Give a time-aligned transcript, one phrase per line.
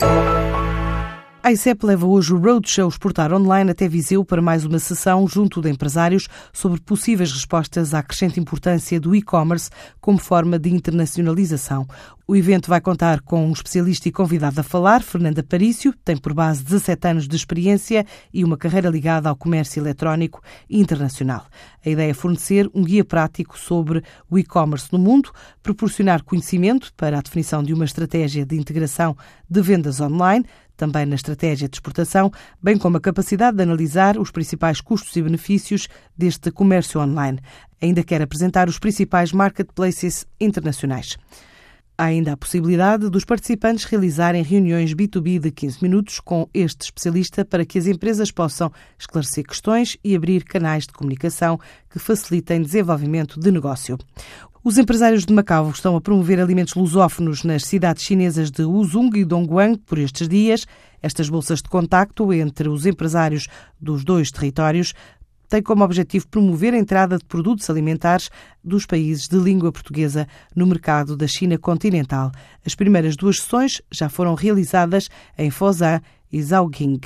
[0.00, 0.57] now.
[1.48, 5.62] A ICEP leva hoje o Roadshow Exportar Online até Viseu para mais uma sessão junto
[5.62, 11.88] de empresários sobre possíveis respostas à crescente importância do e-commerce como forma de internacionalização.
[12.26, 16.34] O evento vai contar com um especialista e convidado a falar, Fernanda Parício, tem por
[16.34, 21.46] base 17 anos de experiência e uma carreira ligada ao comércio eletrónico internacional.
[21.82, 27.18] A ideia é fornecer um guia prático sobre o e-commerce no mundo, proporcionar conhecimento para
[27.18, 29.16] a definição de uma estratégia de integração
[29.48, 30.44] de vendas online,
[30.78, 32.30] também na estratégia de exportação,
[32.62, 37.40] bem como a capacidade de analisar os principais custos e benefícios deste comércio online.
[37.82, 41.18] Ainda quer apresentar os principais marketplaces internacionais.
[42.00, 47.44] Há ainda a possibilidade dos participantes realizarem reuniões B2B de 15 minutos com este especialista
[47.44, 51.58] para que as empresas possam esclarecer questões e abrir canais de comunicação
[51.90, 53.98] que facilitem desenvolvimento de negócio.
[54.68, 59.24] Os empresários de Macau estão a promover alimentos lusófonos nas cidades chinesas de Uzung e
[59.24, 60.66] Dongguan por estes dias.
[61.00, 63.46] Estas bolsas de contacto entre os empresários
[63.80, 64.92] dos dois territórios
[65.48, 68.28] têm como objetivo promover a entrada de produtos alimentares
[68.62, 72.30] dos países de língua portuguesa no mercado da China continental.
[72.62, 75.08] As primeiras duas sessões já foram realizadas
[75.38, 77.00] em Foshan e Zhaoqing.